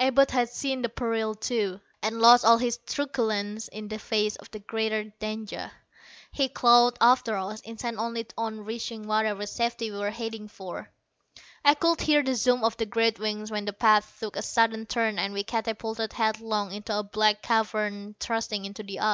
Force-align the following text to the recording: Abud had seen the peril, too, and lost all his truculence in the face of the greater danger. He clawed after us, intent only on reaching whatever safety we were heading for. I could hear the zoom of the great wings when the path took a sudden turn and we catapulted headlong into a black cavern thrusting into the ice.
Abud 0.00 0.32
had 0.32 0.48
seen 0.48 0.82
the 0.82 0.88
peril, 0.88 1.32
too, 1.36 1.80
and 2.02 2.20
lost 2.20 2.44
all 2.44 2.58
his 2.58 2.76
truculence 2.86 3.68
in 3.68 3.86
the 3.86 4.00
face 4.00 4.34
of 4.34 4.50
the 4.50 4.58
greater 4.58 5.04
danger. 5.20 5.70
He 6.32 6.48
clawed 6.48 6.96
after 7.00 7.36
us, 7.36 7.60
intent 7.60 7.96
only 7.98 8.26
on 8.36 8.64
reaching 8.64 9.06
whatever 9.06 9.46
safety 9.46 9.92
we 9.92 9.98
were 9.98 10.10
heading 10.10 10.48
for. 10.48 10.90
I 11.64 11.74
could 11.74 12.00
hear 12.00 12.24
the 12.24 12.34
zoom 12.34 12.64
of 12.64 12.76
the 12.78 12.86
great 12.86 13.20
wings 13.20 13.52
when 13.52 13.64
the 13.64 13.72
path 13.72 14.16
took 14.18 14.34
a 14.34 14.42
sudden 14.42 14.86
turn 14.86 15.20
and 15.20 15.32
we 15.32 15.44
catapulted 15.44 16.14
headlong 16.14 16.72
into 16.72 16.98
a 16.98 17.04
black 17.04 17.40
cavern 17.42 18.16
thrusting 18.18 18.64
into 18.64 18.82
the 18.82 18.98
ice. 18.98 19.04